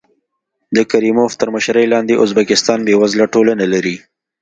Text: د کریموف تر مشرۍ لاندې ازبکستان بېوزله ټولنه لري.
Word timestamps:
د 0.75 0.77
کریموف 0.91 1.31
تر 1.41 1.47
مشرۍ 1.55 1.85
لاندې 1.93 2.13
ازبکستان 2.23 2.79
بېوزله 2.87 3.25
ټولنه 3.33 3.65
لري. 3.73 3.95